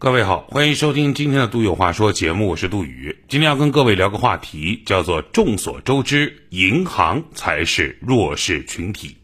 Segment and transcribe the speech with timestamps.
[0.00, 3.14] 各位好，欢迎收听今天的《杜有话说》节目，我是杜宇。
[3.28, 9.18] 今天要跟各位聊个话题，叫做众所周知，银行才是弱势群体。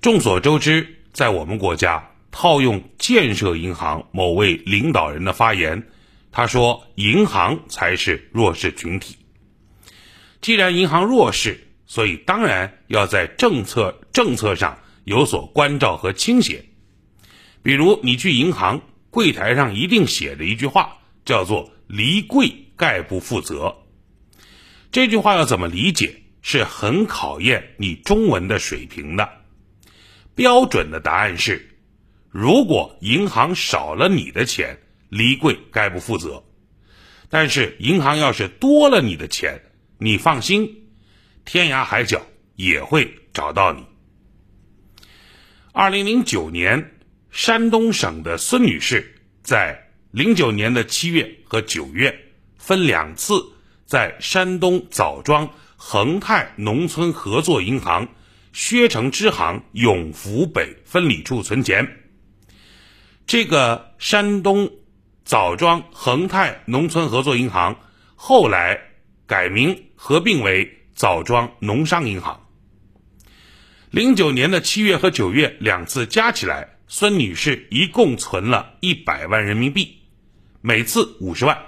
[0.00, 5.88] 众所周知，在我们国家，套用建设银行某位领导人的发言，
[6.30, 9.16] 他说：“银行才是弱势群体。
[10.40, 16.64] 既然银行弱势，所以当然要在政策政策上有所关照和倾斜。
[17.64, 18.80] 比如你去银行。”
[19.18, 23.78] 柜台上一定写着一句话，叫做“离柜概不负责”。
[24.92, 29.28] 这句话要怎么理解，是很考验你中文的水平的。
[30.36, 31.68] 标准的答案是：
[32.30, 34.78] 如果银行少了你的钱，
[35.08, 36.44] 离柜概不负责；
[37.28, 39.62] 但是银行要是多了你的钱，
[39.98, 40.92] 你放心，
[41.44, 43.84] 天涯海角也会找到你。
[45.72, 46.94] 二零零九年。
[47.30, 49.17] 山东省的孙女士
[49.48, 52.26] 在零九年的七月和九月
[52.58, 53.50] 分两次
[53.86, 58.08] 在山东枣庄恒泰农村合作银行
[58.52, 62.10] 薛城支行永福北分理处存钱。
[63.26, 64.70] 这个山东
[65.24, 67.80] 枣庄恒泰农村合作银行
[68.16, 68.78] 后来
[69.26, 72.46] 改名合并为枣庄农商银行。
[73.90, 76.77] 零九年的七月和九月两次加起来。
[76.90, 79.98] 孙女士一共存了一百万人民币，
[80.62, 81.66] 每次五十万。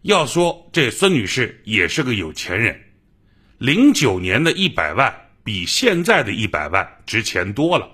[0.00, 2.80] 要说这孙女士也是个有钱人，
[3.58, 7.90] 零九年的一百万比现在的一百万值钱多了，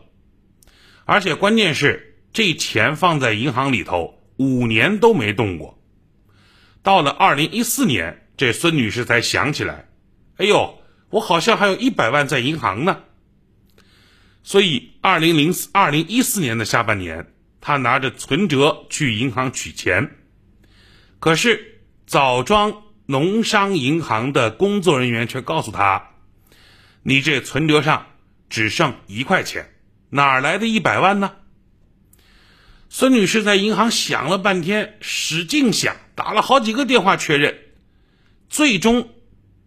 [1.06, 5.82] 而且关键是这钱放在银行里头五年都没动过，
[6.84, 9.88] 到了二零一四年，这孙女士才想起来，
[10.36, 10.78] 哎呦，
[11.10, 13.02] 我好像还有一百万在银行呢。
[14.42, 20.10] 所以，二零零四、二零一四年的下半年，他拿着存折去银行取钱，
[21.18, 26.10] 可是枣庄农商银行的工作人员却告诉他
[27.02, 28.08] ：“你这存折上
[28.50, 29.70] 只剩一块钱，
[30.10, 31.32] 哪来的一百万呢？”
[32.90, 37.58] 孙女士在银行想了半天，使劲想，打了好几个电话确认，
[38.50, 39.08] 最终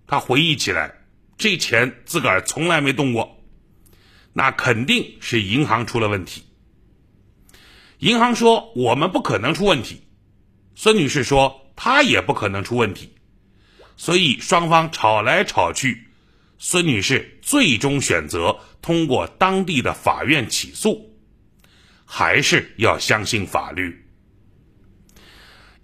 [0.06, 0.94] 她回忆起来，
[1.40, 3.43] 这钱自个儿从来没动过。
[4.34, 6.44] 那肯定是银行出了问题。
[8.00, 10.02] 银行说我们不可能出问题，
[10.76, 13.16] 孙女士说她也不可能出问题，
[13.96, 16.08] 所以双方吵来吵去，
[16.58, 21.16] 孙女士最终选择通过当地的法院起诉，
[22.04, 24.06] 还是要相信法律。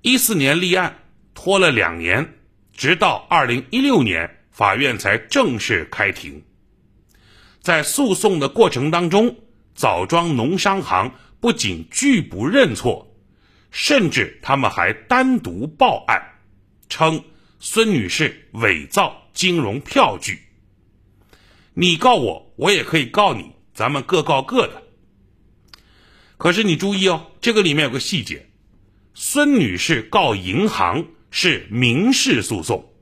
[0.01, 2.33] 一四年立案，拖了两年，
[2.73, 6.43] 直到二零一六年，法院才正式开庭。
[7.61, 9.35] 在诉讼的过程当中，
[9.75, 13.05] 枣庄农商行不仅拒不认错，
[13.69, 16.21] 甚至他们还单独报案，
[16.87, 17.21] 称
[17.59, 20.39] 孙女士伪造金融票据。
[21.73, 24.83] 你告我，我也可以告你，咱们各告各的。
[26.37, 28.49] 可是你注意哦，这个里面有个细节：
[29.13, 32.93] 孙女士告银行是民事诉讼，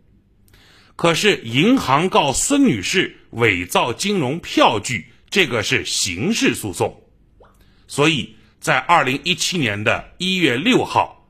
[0.96, 3.17] 可是银行告孙女士。
[3.32, 7.04] 伪造金融票据，这个是刑事诉讼，
[7.88, 11.28] 所以在二零一七年的一月六号，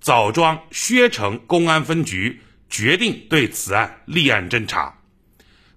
[0.00, 2.40] 枣庄薛城公安分局
[2.70, 5.00] 决定对此案立案侦查，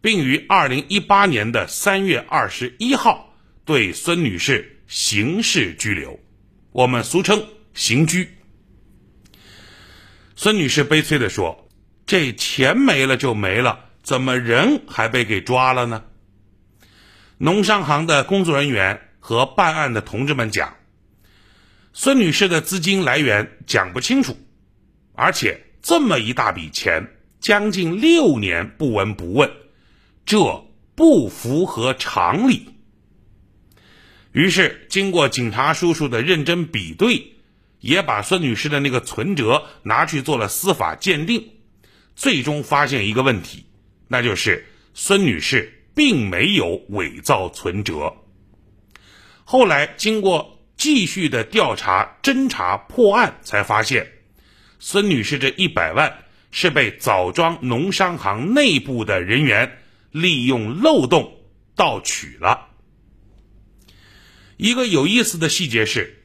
[0.01, 3.35] 并于二零一八年的三月二十一号
[3.66, 6.19] 对孙女士刑事拘留，
[6.72, 8.29] 我们俗称刑拘。
[10.35, 11.69] 孙女士悲催地说
[12.07, 16.03] ：“这钱没了就没了。”怎么人还被给抓了呢？
[17.38, 20.75] 农商行的工作人员和办案的同志们讲，
[21.94, 24.38] 孙女士的资金来源讲不清楚，
[25.13, 29.51] 而且这么一大笔钱，将近六年不闻不问，
[30.25, 32.69] 这不符合常理。
[34.31, 37.34] 于是，经过警察叔叔的认真比对，
[37.79, 41.49] 也把孙女士的那个存折拿去做了司法鉴定，
[42.16, 43.66] 最终发现一个问题。
[44.11, 48.13] 那就是孙女士并没有伪造存折。
[49.46, 54.05] 后来经过继续的调查侦查破案，才发现
[54.79, 59.79] 孙女士这一百万是被枣庄农商行内部的人员
[60.11, 61.40] 利用漏洞
[61.73, 62.67] 盗取了。
[64.58, 66.22] 一个有意思的细节是，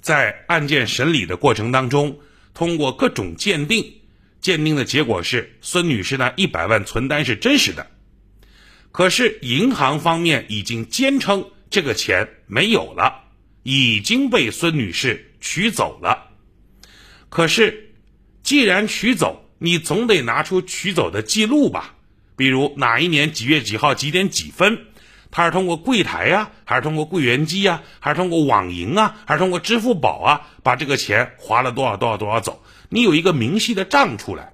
[0.00, 2.18] 在案件审理的过程当中，
[2.54, 3.99] 通过各种鉴定。
[4.40, 7.86] 鉴定的结果是，孙女士那一百万存单是真实的，
[8.90, 13.24] 可是银行方面已经坚称这个钱没有了，
[13.62, 16.30] 已经被孙女士取走了。
[17.28, 17.92] 可是，
[18.42, 21.94] 既然取走，你总得拿出取走的记录吧？
[22.36, 24.86] 比如哪一年几月几号几点几分，
[25.30, 32.62] 他是通过柜台呀，还是通过柜员机呀，还是通过网银啊，还是通过支付宝啊，把这个钱划了多少多少多少走？
[32.88, 34.52] 你有一个明细的账出来。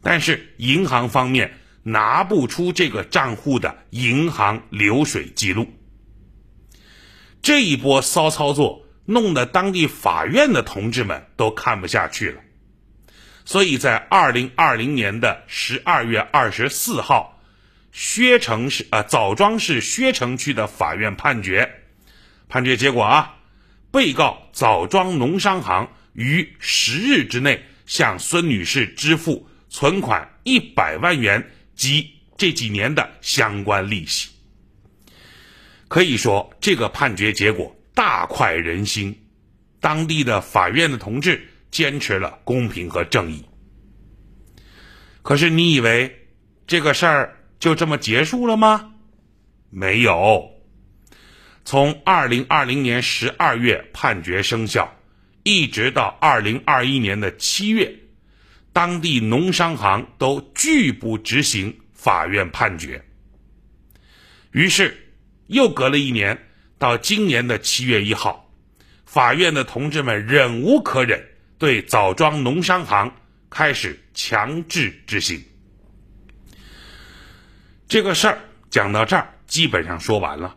[0.00, 5.66] 但是银行方面拿不出这个账户的银行流水记录。
[7.42, 12.40] 这一波骚操作弄得当地法院的同志们都看不下去了，
[13.44, 17.37] 所以在二零二零年的十二月二十四号，
[17.92, 21.82] 薛城市啊枣庄市薛城区的法院判决，
[22.48, 23.36] 判决结果啊，
[23.90, 34.30] 被告枣庄农商行于十日之内向孙女士支付存款一百万元及这几年的相关利息。
[35.88, 39.26] 可以说，这个判决结果大快人心，
[39.80, 43.44] 当地的法院的同志坚持了公平和正义。
[45.22, 46.28] 可是，你以为
[46.66, 48.94] 这个事儿就这么结束了吗？
[49.70, 50.50] 没有。
[51.64, 54.96] 从二零二零年十二月判决生效，
[55.42, 57.94] 一直到二零二一年的七月，
[58.72, 63.04] 当地农商行都拒不执行法院判决。
[64.52, 65.04] 于是。
[65.48, 66.38] 又隔了一年，
[66.76, 68.52] 到今年的七月一号，
[69.06, 71.26] 法院的同志们忍无可忍，
[71.56, 73.16] 对枣庄农商行
[73.48, 75.42] 开始强制执行。
[77.88, 78.38] 这个事儿
[78.68, 80.56] 讲到这儿，基本上说完了。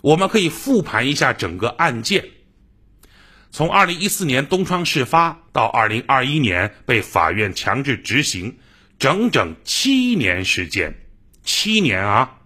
[0.00, 2.24] 我们可以复盘一下整个案件，
[3.50, 8.56] 从二零一四年东窗事发到二零二一年被法院强制执行，
[8.98, 11.06] 整整七年时间，
[11.42, 12.38] 七年啊！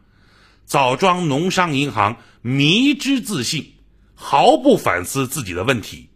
[0.67, 3.75] 枣庄农商银行迷之自信，
[4.15, 6.11] 毫不反思自己的问题，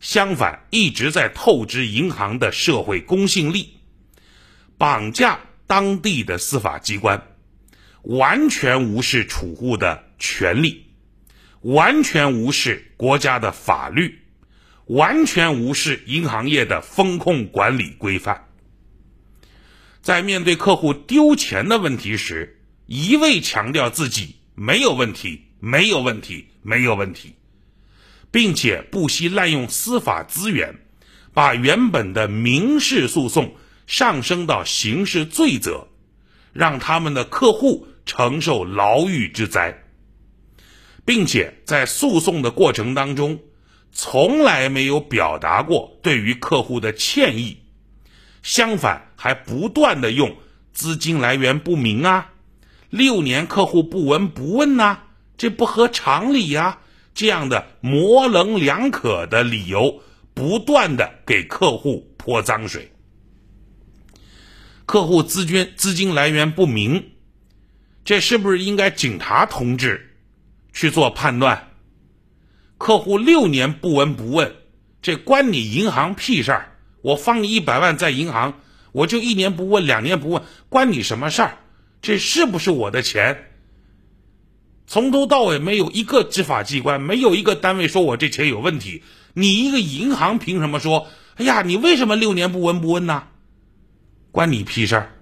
[0.00, 3.78] 相反一直在透支银行的社会公信力，
[4.76, 7.28] 绑架当地的司法机关，
[8.02, 10.86] 完全无视储户的权利，
[11.60, 14.18] 完全无视国家的法律，
[14.86, 18.48] 完全无视银行业的风控管理规范。
[20.02, 27.36] 在面对客户丢钱的问题时，一味强调自己没有问题，没有问题，没有问题，
[28.32, 30.80] 并且不惜滥用司法资源，
[31.32, 33.54] 把原本的民事诉讼
[33.90, 35.88] 上升到刑事罪责，
[36.52, 39.82] 让他们的客户承受牢狱之灾，
[41.04, 43.40] 并且在诉讼的过程当中，
[43.90, 47.58] 从来没有表达过对于客户的歉意，
[48.44, 50.36] 相反还不断的用
[50.72, 52.30] 资金来源不明啊。
[52.90, 55.00] 六年客户不闻不问呐，
[55.36, 56.78] 这不合常理呀！
[57.12, 60.00] 这样的模棱两可的理由，
[60.32, 62.88] 不断的给客户泼脏水。
[64.90, 67.12] 客户资金资金来源不明，
[68.04, 70.16] 这是不是应该警察同志
[70.72, 71.68] 去做判断？
[72.76, 74.52] 客户六年不闻不问，
[75.00, 76.72] 这关你银行屁事儿！
[77.02, 78.60] 我放你一百万在银行，
[78.90, 81.58] 我就一年不问，两年不问，关你什么事儿？
[82.02, 83.52] 这是不是我的钱？
[84.88, 89.04] 从头到尾没有一个执法机关，没有一个单位说我这钱有问题。
[89.34, 91.06] 你一个银行凭什么说？
[91.36, 93.28] 哎呀，你为什么六年不闻不问呢？
[94.30, 95.12] 关你屁事儿！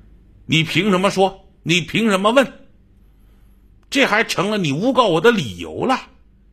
[0.46, 1.48] 你凭什么说？
[1.62, 2.52] 你凭什么问？
[3.90, 6.00] 这还成了你诬告我的理由了，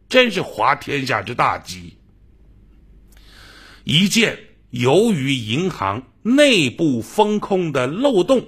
[0.09, 1.97] 真是滑天下之大稽。
[3.83, 4.37] 一件
[4.71, 8.45] 由于银行内部风控的漏洞。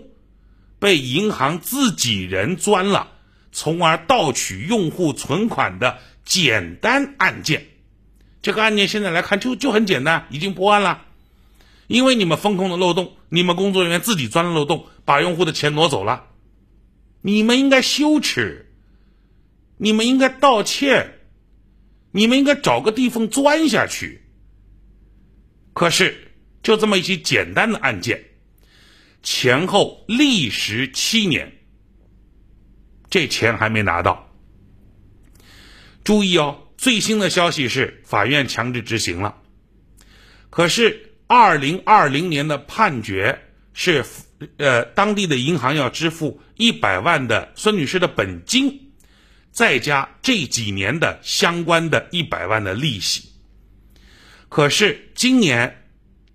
[0.80, 3.08] 被银行自己人钻了，
[3.52, 7.66] 从而盗取用户存款的简单案件，
[8.44, 11.02] 这个案件现在来看就就很简单，已经破案了。
[11.88, 16.28] 因为你们风控的漏洞，你们工作人员自己钻了漏洞，把用户的钱挪走了，
[17.22, 18.72] 你们应该羞耻，
[19.78, 21.20] 你们应该道歉，
[22.12, 24.22] 你们应该找个地缝钻下去。
[25.74, 26.32] 可是
[26.64, 28.24] 就这么一起简单的案件。
[29.24, 31.52] 前后历时七年，
[33.10, 34.34] 这钱还没拿到。
[36.04, 39.42] 注意哦，最新的消息是法院强制执行了。
[40.50, 43.40] 可是二零二零年的判决
[43.74, 44.04] 是，
[44.58, 48.92] 呃，当地的银行要支付一百万的孙女士的本金，
[49.52, 53.30] 再加这几年的相关的一百万的利息。
[54.50, 55.84] 可是今年。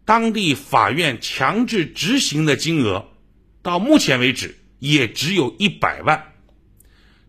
[0.05, 3.07] 当地法院强制执行的金额，
[3.63, 6.21] 到目前为止也只有一百万。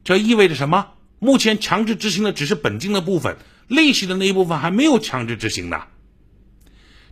[0.03, 0.88] 这意味着什么？
[1.20, 5.84] 目前强制执行的只是本金的部分，利息的那一部分还没有强制执行呢。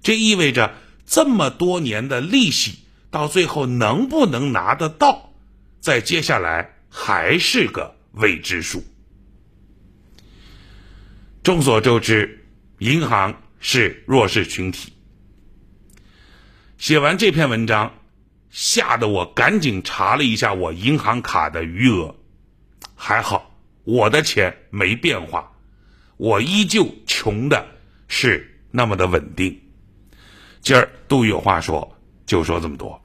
[0.02, 2.80] 这意味着这么多年的利息
[3.10, 5.34] 到最后能不能拿得到，
[5.80, 8.84] 在接下来还是个未知数。
[11.44, 12.46] 众所周知，
[12.80, 14.94] 银行是弱势群体。
[16.78, 17.94] 写完这篇文章，
[18.50, 22.16] 吓得我赶紧查了一下我银行卡的余额，
[22.96, 25.52] 还好我的钱没变化，
[26.18, 27.68] 我依旧穷的
[28.08, 29.62] 是那么的稳定。
[30.62, 31.90] 今儿杜宇有话说，
[32.26, 33.00] 就说这么多。